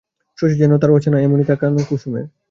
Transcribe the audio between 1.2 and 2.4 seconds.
এমনি তাকানো কুসুমের।